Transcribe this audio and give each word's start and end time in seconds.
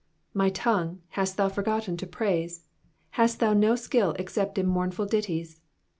My 0.33 0.49
tongue, 0.49 1.03
hast 1.09 1.37
thou 1.37 1.47
forgotten 1.47 1.95
to 1.97 2.07
praise? 2.07 2.65
Hast 3.21 3.39
thou 3.39 3.53
no 3.53 3.75
skill 3.75 4.15
except 4.17 4.57
in 4.57 4.65
mournful 4.65 5.05
ditties? 5.05 5.61